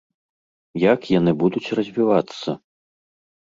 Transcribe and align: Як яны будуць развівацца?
Як 0.83 0.99
яны 1.19 1.31
будуць 1.43 1.73
развівацца? 1.81 2.49